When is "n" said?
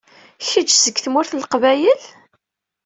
1.33-1.41